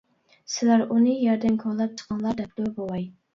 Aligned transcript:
-سىلەر 0.35 0.81
ئۇنى 0.95 1.13
يەردىن 1.25 1.59
كولاپ 1.65 1.93
چىقىڭلار-دەپتۇ 2.01 2.67
بوۋاي. 2.81 3.07